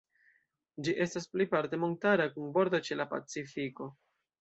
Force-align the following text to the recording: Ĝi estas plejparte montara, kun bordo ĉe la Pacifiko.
Ĝi 0.87 0.95
estas 1.05 1.29
plejparte 1.35 1.81
montara, 1.85 2.29
kun 2.39 2.51
bordo 2.59 2.83
ĉe 2.91 3.01
la 3.01 3.11
Pacifiko. 3.17 3.97